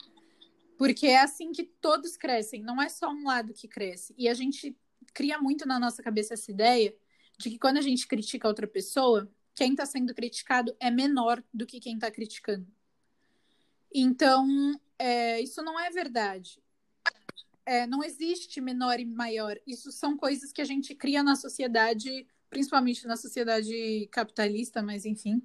Porque 0.77 1.07
é 1.07 1.21
assim 1.21 1.53
que 1.53 1.63
todos 1.63 2.17
crescem, 2.17 2.63
não 2.63 2.83
é 2.83 2.89
só 2.89 3.09
um 3.09 3.25
lado 3.25 3.55
que 3.55 3.69
cresce. 3.69 4.13
E 4.19 4.29
a 4.29 4.35
gente 4.35 4.77
cria 5.15 5.39
muito 5.39 5.67
na 5.67 5.79
nossa 5.79 6.03
cabeça 6.03 6.35
essa 6.35 6.51
ideia 6.51 6.95
de 7.39 7.49
que 7.49 7.59
quando 7.59 7.77
a 7.77 7.83
gente 7.83 8.07
critica 8.09 8.49
outra 8.49 8.67
pessoa, 8.67 9.31
quem 9.57 9.73
está 9.73 9.85
sendo 9.85 10.15
criticado 10.15 10.77
é 10.79 10.91
menor 10.91 11.43
do 11.53 11.67
que 11.67 11.81
quem 11.81 11.95
está 11.95 12.11
criticando. 12.13 12.67
Então, 13.93 14.47
é, 14.99 15.41
isso 15.41 15.61
não 15.63 15.81
é 15.81 15.91
verdade 15.91 16.63
é, 17.67 17.85
não 17.85 18.03
existe 18.05 18.61
menor 18.61 19.01
e 19.01 19.05
maior. 19.05 19.59
Isso 19.67 19.91
são 19.91 20.17
coisas 20.17 20.53
que 20.53 20.63
a 20.63 20.65
gente 20.65 20.95
cria 20.95 21.23
na 21.23 21.35
sociedade, 21.35 22.25
principalmente 22.49 23.05
na 23.07 23.17
sociedade 23.17 24.09
capitalista, 24.13 24.81
mas 24.81 25.05
enfim, 25.05 25.43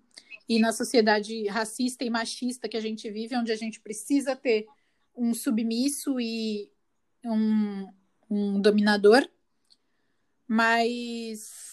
e 0.47 0.59
na 0.59 0.71
sociedade 0.71 1.47
racista 1.47 2.05
e 2.05 2.09
machista 2.11 2.69
que 2.69 2.77
a 2.77 2.81
gente 2.81 3.09
vive, 3.09 3.35
onde 3.35 3.51
a 3.51 3.55
gente 3.55 3.81
precisa 3.81 4.35
ter 4.35 4.67
um 5.15 5.33
submisso 5.33 6.19
e 6.19 6.71
um, 7.25 7.87
um 8.29 8.61
dominador. 8.61 9.27
Mas 10.47 11.70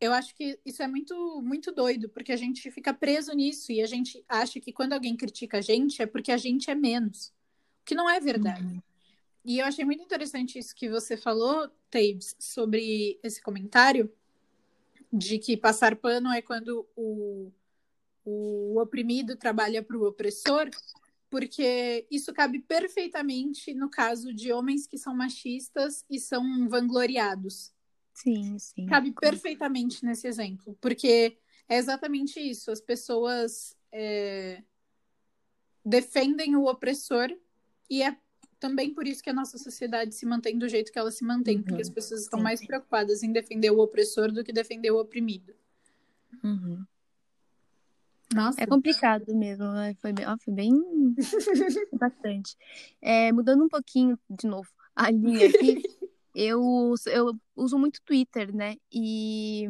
eu 0.00 0.12
acho 0.12 0.34
que 0.34 0.58
isso 0.64 0.82
é 0.82 0.86
muito, 0.86 1.42
muito 1.42 1.72
doido, 1.72 2.08
porque 2.08 2.32
a 2.32 2.36
gente 2.36 2.70
fica 2.70 2.94
preso 2.94 3.32
nisso 3.32 3.72
e 3.72 3.82
a 3.82 3.86
gente 3.86 4.24
acha 4.28 4.60
que 4.60 4.72
quando 4.72 4.92
alguém 4.92 5.16
critica 5.16 5.58
a 5.58 5.60
gente 5.60 6.00
é 6.00 6.06
porque 6.06 6.30
a 6.30 6.36
gente 6.36 6.70
é 6.70 6.74
menos. 6.74 7.28
O 7.82 7.84
que 7.84 7.94
não 7.94 8.08
é 8.08 8.20
verdade. 8.20 8.62
Uhum. 8.62 8.82
E 9.44 9.58
eu 9.58 9.66
achei 9.66 9.84
muito 9.84 10.02
interessante 10.02 10.58
isso 10.58 10.74
que 10.74 10.88
você 10.88 11.16
falou, 11.16 11.68
Tabes, 11.90 12.36
sobre 12.38 13.18
esse 13.22 13.40
comentário 13.40 14.12
de 15.12 15.38
que 15.38 15.56
passar 15.56 15.96
pano 15.96 16.30
é 16.30 16.42
quando 16.42 16.86
o, 16.94 17.50
o 18.24 18.78
oprimido 18.78 19.36
trabalha 19.36 19.82
para 19.82 19.96
o 19.96 20.06
opressor, 20.06 20.68
porque 21.30 22.06
isso 22.10 22.32
cabe 22.32 22.60
perfeitamente 22.60 23.74
no 23.74 23.90
caso 23.90 24.32
de 24.32 24.52
homens 24.52 24.86
que 24.86 24.98
são 24.98 25.14
machistas 25.16 26.04
e 26.10 26.20
são 26.20 26.68
vangloriados. 26.68 27.72
Sim, 28.22 28.58
sim. 28.58 28.86
Cabe 28.86 29.12
perfeitamente 29.12 30.04
nesse 30.04 30.26
exemplo, 30.26 30.76
porque 30.80 31.38
é 31.68 31.76
exatamente 31.76 32.40
isso. 32.40 32.70
As 32.72 32.80
pessoas 32.80 33.76
é, 33.92 34.60
defendem 35.84 36.56
o 36.56 36.64
opressor 36.64 37.30
e 37.88 38.02
é 38.02 38.16
também 38.58 38.92
por 38.92 39.06
isso 39.06 39.22
que 39.22 39.30
a 39.30 39.34
nossa 39.34 39.56
sociedade 39.56 40.16
se 40.16 40.26
mantém 40.26 40.58
do 40.58 40.68
jeito 40.68 40.90
que 40.90 40.98
ela 40.98 41.12
se 41.12 41.24
mantém, 41.24 41.58
uhum. 41.58 41.62
porque 41.62 41.80
as 41.80 41.88
pessoas 41.88 42.22
estão 42.22 42.40
Sim. 42.40 42.42
mais 42.42 42.66
preocupadas 42.66 43.22
em 43.22 43.30
defender 43.30 43.70
o 43.70 43.78
opressor 43.78 44.32
do 44.32 44.42
que 44.42 44.52
defender 44.52 44.90
o 44.90 45.00
oprimido. 45.00 45.54
Uhum. 46.42 46.84
Nossa. 48.34 48.60
É 48.60 48.66
complicado 48.66 49.32
mesmo, 49.32 49.64
né? 49.72 49.94
foi 50.00 50.12
bem, 50.12 50.26
foi 50.44 50.54
bem 50.54 50.72
bastante. 51.96 52.56
É, 53.00 53.30
mudando 53.30 53.64
um 53.64 53.68
pouquinho 53.68 54.18
de 54.28 54.48
novo 54.48 54.68
a 54.98 55.12
linha 55.12 55.48
aqui, 55.48 55.80
eu, 56.34 56.94
eu 57.06 57.38
uso 57.56 57.78
muito 57.78 58.00
Twitter, 58.02 58.54
né? 58.54 58.76
E 58.92 59.66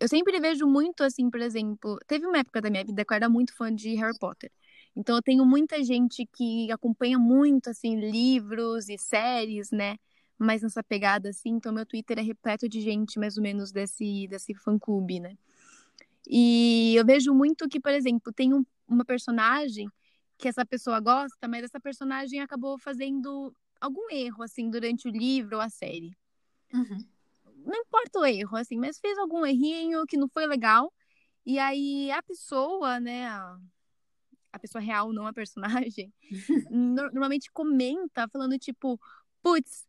eu 0.00 0.08
sempre 0.08 0.38
vejo 0.40 0.66
muito 0.66 1.02
assim, 1.02 1.30
por 1.30 1.40
exemplo, 1.40 1.98
teve 2.06 2.26
uma 2.26 2.38
época 2.38 2.60
da 2.60 2.70
minha 2.70 2.84
vida 2.84 3.04
que 3.04 3.12
eu 3.12 3.16
era 3.16 3.28
muito 3.28 3.54
fã 3.56 3.74
de 3.74 3.94
Harry 3.96 4.16
Potter. 4.18 4.50
Então 4.96 5.16
eu 5.16 5.22
tenho 5.22 5.44
muita 5.44 5.82
gente 5.82 6.26
que 6.26 6.70
acompanha 6.72 7.18
muito 7.18 7.70
assim 7.70 7.98
livros 7.98 8.88
e 8.88 8.98
séries, 8.98 9.70
né? 9.70 9.96
Mais 10.38 10.62
nessa 10.62 10.82
pegada 10.82 11.30
assim, 11.30 11.50
então 11.50 11.72
meu 11.72 11.86
Twitter 11.86 12.18
é 12.18 12.22
repleto 12.22 12.68
de 12.68 12.80
gente 12.80 13.18
mais 13.18 13.36
ou 13.36 13.42
menos 13.42 13.72
desse 13.72 14.28
desse 14.28 14.54
fã 14.54 14.78
clube, 14.78 15.20
né? 15.20 15.36
E 16.28 16.94
eu 16.96 17.04
vejo 17.06 17.32
muito 17.34 17.68
que, 17.68 17.80
por 17.80 17.92
exemplo, 17.92 18.32
tem 18.32 18.52
um, 18.54 18.64
uma 18.86 19.04
personagem 19.04 19.88
que 20.36 20.46
essa 20.46 20.64
pessoa 20.64 21.00
gosta, 21.00 21.48
mas 21.48 21.64
essa 21.64 21.80
personagem 21.80 22.40
acabou 22.40 22.78
fazendo 22.78 23.52
algum 23.80 24.10
erro 24.10 24.42
assim 24.42 24.70
durante 24.70 25.08
o 25.08 25.10
livro 25.10 25.56
ou 25.56 25.62
a 25.62 25.68
série. 25.68 26.16
Uhum. 26.72 26.98
Não 27.64 27.76
importa 27.76 28.20
o 28.20 28.26
erro, 28.26 28.56
assim, 28.56 28.78
mas 28.78 28.98
fez 28.98 29.18
algum 29.18 29.44
errinho 29.44 30.06
que 30.06 30.16
não 30.16 30.28
foi 30.28 30.46
legal. 30.46 30.92
E 31.44 31.58
aí 31.58 32.10
a 32.10 32.22
pessoa, 32.22 33.00
né, 33.00 33.26
a, 33.26 33.58
a 34.52 34.58
pessoa 34.58 34.82
real, 34.82 35.12
não 35.12 35.26
a 35.26 35.32
personagem, 35.32 36.12
normalmente 36.70 37.50
comenta 37.52 38.28
falando 38.28 38.58
tipo, 38.58 39.00
putz, 39.42 39.86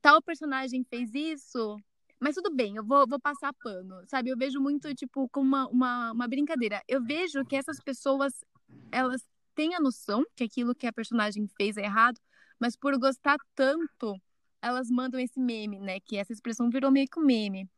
tal 0.00 0.22
personagem 0.22 0.84
fez 0.84 1.14
isso, 1.14 1.78
mas 2.20 2.34
tudo 2.34 2.54
bem, 2.54 2.76
eu 2.76 2.84
vou, 2.84 3.06
vou 3.06 3.20
passar 3.20 3.52
pano, 3.62 4.02
sabe? 4.06 4.30
Eu 4.30 4.36
vejo 4.36 4.60
muito, 4.60 4.92
tipo, 4.94 5.28
como 5.28 5.46
uma, 5.46 5.68
uma, 5.68 6.12
uma 6.12 6.28
brincadeira. 6.28 6.82
Eu 6.88 7.02
vejo 7.02 7.44
que 7.44 7.54
essas 7.54 7.80
pessoas, 7.80 8.44
elas 8.90 9.24
têm 9.54 9.74
a 9.74 9.80
noção 9.80 10.24
que 10.34 10.44
aquilo 10.44 10.74
que 10.74 10.86
a 10.86 10.92
personagem 10.92 11.46
fez 11.56 11.76
é 11.76 11.84
errado, 11.84 12.20
mas 12.58 12.76
por 12.76 12.98
gostar 12.98 13.36
tanto, 13.54 14.20
elas 14.60 14.90
mandam 14.90 15.20
esse 15.20 15.38
meme, 15.38 15.78
né? 15.78 16.00
Que 16.00 16.16
essa 16.16 16.32
expressão 16.32 16.70
virou 16.70 16.90
meio 16.90 17.08
que 17.08 17.18
um 17.18 17.24
meme. 17.24 17.68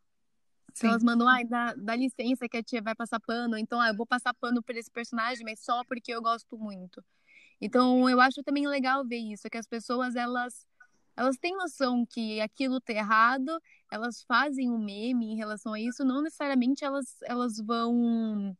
Então 0.72 0.90
elas 0.90 1.02
mandam, 1.02 1.28
ai, 1.28 1.44
dá, 1.44 1.74
dá 1.74 1.96
licença 1.96 2.48
que 2.48 2.56
a 2.56 2.62
tia 2.62 2.80
vai 2.80 2.94
passar 2.94 3.20
pano. 3.20 3.56
Então, 3.56 3.80
ah, 3.80 3.88
eu 3.88 3.96
vou 3.96 4.06
passar 4.06 4.32
pano 4.34 4.62
por 4.62 4.74
esse 4.76 4.90
personagem, 4.90 5.44
mas 5.44 5.60
só 5.60 5.84
porque 5.84 6.12
eu 6.12 6.22
gosto 6.22 6.56
muito. 6.56 7.04
Então, 7.60 8.08
eu 8.08 8.20
acho 8.20 8.42
também 8.42 8.66
legal 8.66 9.04
ver 9.06 9.18
isso, 9.18 9.50
que 9.50 9.58
as 9.58 9.66
pessoas, 9.66 10.16
elas, 10.16 10.66
elas 11.16 11.36
têm 11.36 11.54
noção 11.56 12.06
que 12.06 12.40
aquilo 12.40 12.80
tá 12.80 12.92
errado, 12.92 13.60
elas 13.90 14.22
fazem 14.22 14.70
um 14.70 14.78
meme 14.78 15.32
em 15.32 15.36
relação 15.36 15.74
a 15.74 15.80
isso, 15.80 16.04
não 16.04 16.22
necessariamente 16.22 16.84
elas, 16.84 17.18
elas 17.24 17.58
vão 17.58 18.56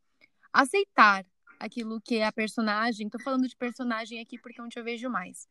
aceitar 0.52 1.24
aquilo 1.58 2.00
que 2.00 2.16
é 2.16 2.26
a 2.26 2.32
personagem. 2.32 3.08
Tô 3.08 3.18
falando 3.20 3.48
de 3.48 3.56
personagem 3.56 4.20
aqui 4.20 4.38
porque 4.38 4.60
é 4.60 4.64
onde 4.64 4.78
eu 4.78 4.84
vejo 4.84 5.08
mais 5.08 5.48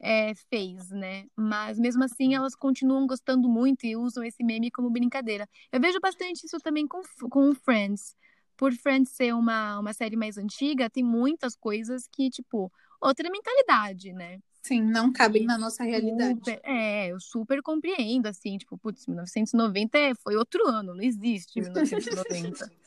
é, 0.00 0.34
fez, 0.50 0.90
né? 0.90 1.26
Mas 1.36 1.78
mesmo 1.78 2.04
assim 2.04 2.34
elas 2.34 2.54
continuam 2.54 3.06
gostando 3.06 3.48
muito 3.48 3.84
e 3.84 3.96
usam 3.96 4.22
esse 4.24 4.42
meme 4.42 4.70
como 4.70 4.90
brincadeira. 4.90 5.48
Eu 5.72 5.80
vejo 5.80 5.98
bastante 6.00 6.44
isso 6.44 6.58
também 6.58 6.86
com, 6.86 7.02
com 7.30 7.54
Friends. 7.54 8.16
Por 8.56 8.72
Friends 8.72 9.10
ser 9.10 9.34
uma, 9.34 9.78
uma 9.78 9.92
série 9.92 10.16
mais 10.16 10.38
antiga, 10.38 10.90
tem 10.90 11.02
muitas 11.02 11.56
coisas 11.56 12.06
que, 12.06 12.30
tipo, 12.30 12.70
outra 13.00 13.28
mentalidade, 13.30 14.12
né? 14.12 14.38
Sim, 14.62 14.80
não 14.80 15.12
cabem 15.12 15.44
na 15.44 15.58
nossa 15.58 15.84
realidade. 15.84 16.38
Super, 16.38 16.60
é, 16.64 17.08
eu 17.08 17.20
super 17.20 17.60
compreendo, 17.62 18.26
assim, 18.26 18.56
tipo, 18.56 18.78
putz, 18.78 19.06
1990 19.06 19.98
é, 19.98 20.14
foi 20.14 20.36
outro 20.36 20.66
ano, 20.66 20.94
não 20.94 21.02
existe 21.02 21.60
1990. 21.60 22.72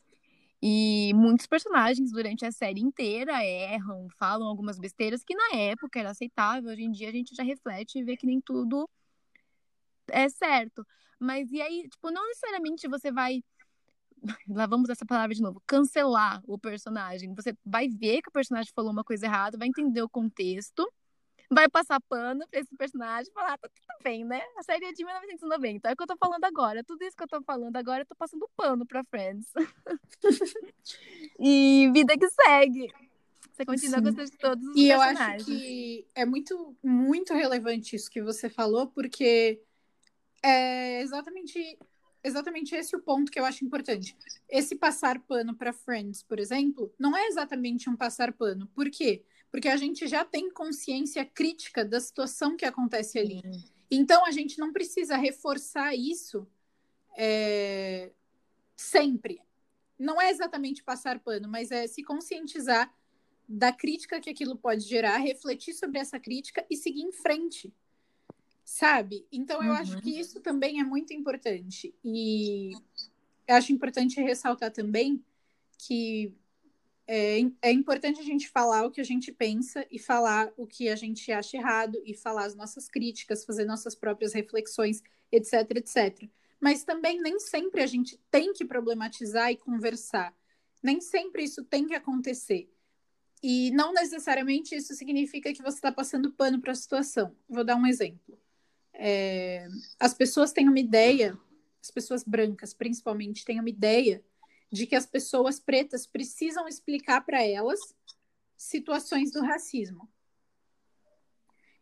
E 0.62 1.14
muitos 1.14 1.46
personagens 1.46 2.12
durante 2.12 2.46
a 2.46 2.52
série 2.52 2.82
inteira 2.82 3.44
erram, 3.44 4.08
falam 4.18 4.48
algumas 4.48 4.80
besteiras 4.80 5.24
que 5.24 5.36
na 5.36 5.56
época 5.56 6.00
era 6.00 6.10
aceitável. 6.10 6.72
Hoje 6.72 6.84
em 6.84 6.92
dia 6.92 7.10
a 7.10 7.12
gente 7.12 7.36
já 7.36 7.44
reflete 7.44 8.00
e 8.00 8.04
vê 8.04 8.18
que 8.18 8.26
nem 8.26 8.42
tudo 8.42 8.90
é 10.10 10.30
certo. 10.30 10.86
Mas 11.20 11.52
e 11.52 11.62
aí, 11.62 11.88
tipo, 11.90 12.12
não 12.12 12.28
necessariamente 12.28 12.88
você 12.88 13.12
vai 13.12 13.44
lá 14.50 14.66
vamos 14.66 14.90
essa 14.90 15.06
palavra 15.06 15.36
de 15.36 15.42
novo, 15.42 15.62
cancelar 15.68 16.42
o 16.48 16.58
personagem. 16.58 17.34
Você 17.36 17.56
vai 17.66 17.88
ver 17.88 18.22
que 18.22 18.30
o 18.30 18.32
personagem 18.34 18.72
falou 18.76 18.92
uma 18.92 19.04
coisa 19.04 19.26
errada, 19.26 19.58
vai 19.58 19.68
entender 19.68 20.02
o 20.02 20.10
contexto, 20.10 20.92
vai 21.50 21.70
passar 21.70 22.00
pano 22.01 22.46
pra 22.50 22.60
esse 22.60 22.75
personagem 22.75 23.30
e 23.30 23.34
falar, 23.34 23.54
ah, 23.54 23.58
tá 23.58 23.70
tudo 23.70 24.04
bem, 24.04 24.25
né? 24.25 24.42
A 24.58 24.63
série 24.63 24.86
é 24.86 24.92
de 24.92 25.04
1990, 25.04 25.89
é 25.89 25.94
o 25.94 25.96
que 25.96 26.04
eu 26.04 26.08
tô 26.08 26.18
falando 26.18 26.44
agora. 26.44 26.84
Tudo 26.84 27.04
isso 27.04 27.16
que 27.16 27.24
eu 27.24 27.27
tô 27.27 27.42
falando 27.42 27.75
agora, 27.77 28.01
eu 28.01 28.06
tô 28.06 28.16
passando 28.16 28.50
pano 28.56 28.86
pra 28.86 29.04
Friends. 29.06 29.48
e 31.39 31.89
vida 31.94 32.18
que 32.18 32.30
segue. 32.30 32.94
Você 33.54 33.66
continua 33.66 33.98
Sim. 33.98 34.04
gostando 34.04 34.30
de 34.30 34.38
todos 34.38 34.68
os 34.68 34.77
e 34.77 34.88
personagens. 34.88 34.88
E 34.88 34.92
eu 34.92 35.32
acho 35.32 35.46
que 35.46 36.08
é 36.13 36.25
muito, 36.25 36.75
muito 36.84 37.34
relevante 37.34 37.96
isso 37.96 38.12
que 38.12 38.22
você 38.22 38.50
falou, 38.50 38.88
porque 38.88 39.62
é 40.44 41.01
exatamente 41.01 41.77
exatamente 42.24 42.75
esse 42.75 42.96
o 42.96 43.00
ponto 43.00 43.32
que 43.32 43.39
eu 43.39 43.46
acho 43.46 43.63
importante. 43.63 44.16
Esse 44.50 44.75
passar 44.75 45.20
pano 45.20 45.56
para 45.56 45.72
Friends, 45.72 46.22
por 46.24 46.39
exemplo, 46.39 46.94
não 47.00 47.16
é 47.16 47.25
exatamente 47.27 47.89
um 47.89 47.96
passar 47.96 48.34
pano. 48.34 48.68
Por 48.75 48.89
quê? 48.89 49.24
Porque 49.24 49.37
a 49.68 49.77
gente 49.77 50.08
já 50.08 50.24
tem 50.24 50.51
consciência 50.51 51.25
crítica 51.25 51.84
da 51.84 52.00
situação 52.00 52.56
que 52.56 52.66
acontece 52.66 53.18
ali. 53.18 53.42
Então 53.89 54.25
a 54.25 54.32
gente 54.32 54.60
não 54.60 54.72
precisa 54.72 55.16
reforçar 55.16 55.96
isso 55.96 56.48
é, 57.18 58.12
sempre. 58.75 59.39
Não 59.98 60.22
é 60.22 60.30
exatamente 60.30 60.84
passar 60.84 61.20
pano, 61.20 61.48
mas 61.48 61.72
é 61.72 61.88
se 61.88 62.04
conscientizar 62.04 62.94
da 63.48 63.72
crítica 63.72 64.20
que 64.20 64.30
aquilo 64.30 64.58
pode 64.58 64.84
gerar, 64.84 65.18
refletir 65.18 65.74
sobre 65.74 66.00
essa 66.00 66.20
crítica 66.20 66.66
e 66.70 66.75
seguir 66.75 67.01
em 67.01 67.12
frente 67.12 67.74
sabe? 68.68 69.25
Então 69.32 69.63
eu 69.63 69.72
uhum. 69.72 69.77
acho 69.77 70.01
que 70.01 70.20
isso 70.20 70.42
também 70.42 70.82
é 70.82 70.84
muito 70.84 71.13
importante. 71.13 71.96
E 72.04 72.74
eu 73.48 73.56
acho 73.56 73.72
importante 73.72 74.20
ressaltar 74.20 74.72
também 74.72 75.24
que 75.77 76.36
é, 77.08 77.40
é 77.62 77.72
importante 77.72 78.20
a 78.20 78.24
gente 78.24 78.50
falar 78.50 78.86
o 78.86 78.92
que 78.92 79.02
a 79.02 79.04
gente 79.04 79.32
pensa 79.32 79.86
e 79.90 79.98
falar 79.98 80.52
o 80.58 80.68
que 80.68 80.90
a 80.90 80.96
gente 80.96 81.32
acha 81.32 81.58
errado 81.58 82.02
e 82.06 82.14
falar 82.14 82.46
as 82.46 82.56
nossas 82.56 82.90
críticas, 82.90 83.46
fazer 83.46 83.66
nossas 83.66 83.96
próprias 83.96 84.34
reflexões, 84.34 85.02
etc, 85.32 85.54
etc. 85.78 86.30
Mas 86.60 86.84
também 86.84 87.22
nem 87.22 87.40
sempre 87.40 87.82
a 87.82 87.88
gente 87.88 88.20
tem 88.30 88.54
que 88.54 88.66
problematizar 88.66 89.52
e 89.52 89.58
conversar. 89.58 90.36
Nem 90.84 91.00
sempre 91.00 91.44
isso 91.44 91.64
tem 91.64 91.88
que 91.88 91.96
acontecer. 91.96 92.70
E 93.42 93.72
não 93.72 93.94
necessariamente 93.94 94.76
isso 94.76 94.94
significa 94.96 95.54
que 95.54 95.62
você 95.62 95.78
está 95.78 95.92
passando 95.92 96.32
pano 96.32 96.60
para 96.60 96.72
a 96.72 96.76
situação. 96.76 97.36
Vou 97.48 97.64
dar 97.64 97.76
um 97.76 97.86
exemplo 97.86 98.38
é, 98.98 99.68
as 100.00 100.14
pessoas 100.14 100.52
têm 100.52 100.68
uma 100.68 100.80
ideia, 100.80 101.38
as 101.82 101.92
pessoas 101.92 102.24
brancas 102.24 102.74
principalmente, 102.74 103.46
têm 103.46 103.60
uma 103.60 103.70
ideia 103.70 104.24
de 104.72 104.86
que 104.86 104.96
as 104.96 105.06
pessoas 105.06 105.60
pretas 105.60 106.06
precisam 106.06 106.68
explicar 106.68 107.22
para 107.22 107.44
elas 107.44 107.80
situações 108.56 109.32
do 109.32 109.42
racismo. 109.42 110.10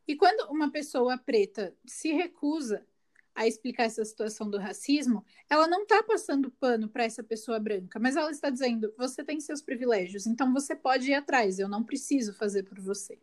E 0.08 0.16
quando 0.16 0.52
uma 0.52 0.70
pessoa 0.70 1.18
preta 1.18 1.76
se 1.86 2.12
recusa 2.12 2.86
a 3.34 3.48
explicar 3.48 3.84
essa 3.84 4.06
situação 4.06 4.50
do 4.50 4.58
racismo, 4.58 5.26
ela 5.50 5.68
não 5.68 5.84
está 5.84 6.02
passando 6.04 6.52
pano 6.52 6.88
para 6.88 7.04
essa 7.04 7.24
pessoa 7.24 7.60
branca, 7.60 8.00
mas 8.00 8.16
ela 8.16 8.32
está 8.32 8.50
dizendo: 8.50 8.94
você 8.98 9.24
tem 9.24 9.40
seus 9.42 9.62
privilégios, 9.62 10.28
então 10.28 10.54
você 10.54 10.76
pode 10.76 11.10
ir 11.10 11.16
atrás, 11.16 11.60
eu 11.60 11.68
não 11.68 11.84
preciso 11.84 12.34
fazer 12.34 12.64
por 12.64 12.80
você. 12.80 13.20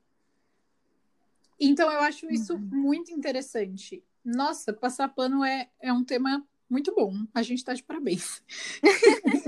Então 1.58 1.90
eu 1.90 2.00
acho 2.00 2.30
isso 2.30 2.54
uhum. 2.54 2.60
muito 2.60 3.12
interessante. 3.12 4.04
Nossa, 4.24 4.72
passar 4.72 5.08
pano 5.08 5.44
é, 5.44 5.70
é 5.80 5.92
um 5.92 6.04
tema 6.04 6.44
muito 6.68 6.94
bom. 6.94 7.14
A 7.32 7.42
gente 7.42 7.58
está 7.58 7.72
de 7.72 7.82
parabéns. 7.82 8.42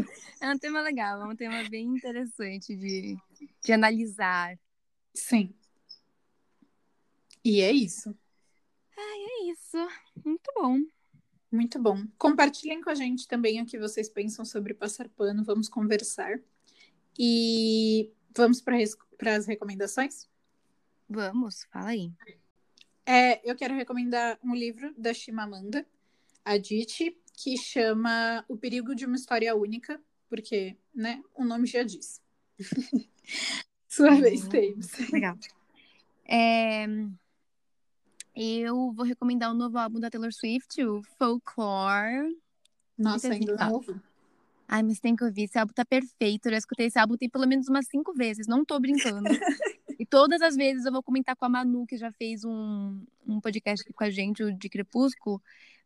é 0.45 0.55
um 0.55 0.59
tema 0.59 0.83
legal, 0.83 1.23
é 1.23 1.27
um 1.27 1.37
tema 1.37 1.67
bem 1.69 1.87
interessante 1.87 2.77
de, 2.77 3.17
de 3.63 3.73
analisar. 3.73 4.59
Sim. 5.15 5.55
E 7.43 7.61
é 7.61 7.73
isso. 7.73 8.15
Ai, 8.97 9.19
é 9.21 9.51
isso. 9.51 9.89
Muito 10.25 10.53
bom. 10.55 10.79
Muito 11.51 11.79
bom. 11.79 12.07
Compartilhem 12.19 12.83
com 12.83 12.91
a 12.91 12.95
gente 12.95 13.27
também 13.27 13.63
o 13.63 13.67
que 13.67 13.79
vocês 13.79 14.09
pensam 14.09 14.45
sobre 14.45 14.75
passar 14.75 15.09
pano. 15.09 15.45
Vamos 15.45 15.69
conversar. 15.69 16.39
E 17.19 18.13
vamos 18.37 18.61
para 18.61 19.37
as 19.37 19.47
recomendações? 19.47 20.29
Vamos, 21.09 21.65
fala 21.73 21.91
aí. 21.91 22.13
É, 23.07 23.49
eu 23.49 23.55
quero 23.55 23.75
recomendar 23.75 24.39
um 24.43 24.55
livro 24.55 24.93
da 24.97 25.15
Chimamanda 25.15 25.87
Adichie 26.45 27.17
que 27.37 27.57
chama 27.57 28.45
O 28.49 28.57
Perigo 28.57 28.95
de 28.95 29.07
uma 29.07 29.17
História 29.17 29.55
Única, 29.55 30.01
porque, 30.35 30.77
né, 30.92 31.23
o 31.33 31.44
nome 31.44 31.64
já 31.64 31.85
diz. 31.85 32.20
Sua 33.88 34.11
uhum. 34.11 34.20
vez, 34.20 34.49
Taves. 34.49 35.11
Legal. 35.12 35.38
É, 36.27 36.87
eu 38.35 38.90
vou 38.90 39.05
recomendar 39.05 39.53
o 39.53 39.55
novo 39.55 39.79
álbum 39.79 40.01
da 40.01 40.11
Taylor 40.11 40.33
Swift, 40.33 40.83
o 40.83 41.05
Folklore. 41.16 42.37
Nossa, 42.99 43.33
ainda 43.33 43.55
não 43.55 43.75
ouvi. 43.75 43.94
Ai, 44.66 44.83
mas 44.83 44.99
tem 44.99 45.14
que 45.14 45.23
ouvir. 45.23 45.44
Esse 45.44 45.57
álbum 45.57 45.73
tá 45.73 45.85
perfeito. 45.85 46.47
Eu 46.47 46.53
já 46.53 46.59
escutei 46.59 46.87
esse 46.87 46.99
álbum 46.99 47.16
tem 47.16 47.31
pelo 47.31 47.47
menos 47.47 47.68
umas 47.68 47.87
cinco 47.87 48.12
vezes. 48.12 48.49
Não 48.49 48.64
tô 48.64 48.79
brincando. 48.81 49.29
E 49.97 50.05
todas 50.05 50.42
as 50.42 50.57
vezes 50.57 50.85
eu 50.85 50.90
vou 50.90 51.05
comentar 51.05 51.37
com 51.37 51.44
a 51.44 51.49
Manu, 51.49 51.87
que 51.87 51.97
já 51.97 52.11
fez 52.11 52.44
um, 52.44 53.01
um 53.25 53.40
podcast 53.40 53.85
aqui 53.85 53.92
com 53.92 54.03
a 54.03 54.11
gente, 54.11 54.42
o 54.42 54.53
de 54.53 54.68
Crepúsculo, 54.68 55.40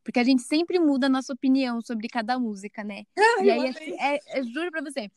porque 0.08 0.20
a 0.20 0.24
gente 0.24 0.40
sempre 0.40 0.78
muda 0.78 1.04
a 1.04 1.10
nossa 1.10 1.34
opinião 1.34 1.82
sobre 1.82 2.08
cada 2.08 2.38
música, 2.38 2.82
né? 2.82 3.04
Ai, 3.14 3.44
e 3.44 3.50
aí, 3.50 3.74
é, 3.98 4.14
é, 4.14 4.20
é, 4.38 4.42
juro 4.42 4.70
pra 4.70 4.80
você, 4.80 5.10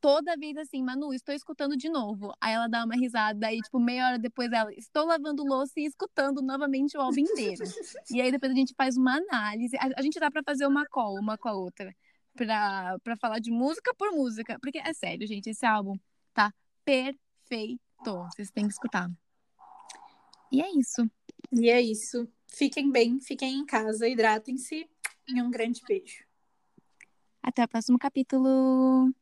toda 0.00 0.36
vez 0.36 0.56
assim, 0.56 0.84
Manu, 0.84 1.12
estou 1.12 1.34
escutando 1.34 1.76
de 1.76 1.88
novo. 1.88 2.32
Aí 2.40 2.54
ela 2.54 2.68
dá 2.68 2.84
uma 2.84 2.94
risada, 2.94 3.48
aí, 3.48 3.60
tipo, 3.60 3.80
meia 3.80 4.06
hora 4.06 4.18
depois 4.20 4.52
ela, 4.52 4.72
estou 4.74 5.04
lavando 5.04 5.42
louça 5.42 5.72
e 5.80 5.84
escutando 5.84 6.40
novamente 6.42 6.96
o 6.96 7.00
álbum 7.00 7.18
inteiro. 7.18 7.64
e 8.08 8.20
aí 8.20 8.30
depois 8.30 8.52
a 8.52 8.54
gente 8.54 8.72
faz 8.76 8.96
uma 8.96 9.16
análise. 9.16 9.76
A, 9.78 9.98
a 9.98 10.02
gente 10.02 10.20
dá 10.20 10.30
pra 10.30 10.44
fazer 10.44 10.64
uma 10.64 10.86
call, 10.86 11.18
uma 11.18 11.36
com 11.36 11.48
a 11.48 11.52
outra, 11.52 11.92
pra, 12.36 12.96
pra 13.02 13.16
falar 13.16 13.40
de 13.40 13.50
música 13.50 13.92
por 13.96 14.12
música. 14.12 14.60
Porque 14.62 14.78
é 14.78 14.94
sério, 14.94 15.26
gente, 15.26 15.50
esse 15.50 15.66
álbum 15.66 15.98
tá 16.32 16.54
perfeito 16.84 17.80
vocês 18.32 18.52
têm 18.52 18.68
que 18.68 18.74
escutar. 18.74 19.10
E 20.52 20.62
é 20.62 20.70
isso. 20.70 21.10
E 21.52 21.68
é 21.68 21.80
isso. 21.80 22.28
Fiquem 22.56 22.90
bem, 22.90 23.20
fiquem 23.20 23.58
em 23.58 23.66
casa, 23.66 24.08
hidratem-se 24.08 24.88
e 25.28 25.42
um 25.42 25.50
grande 25.50 25.82
beijo. 25.86 26.24
Até 27.42 27.62
o 27.62 27.68
próximo 27.68 27.98
capítulo. 27.98 29.12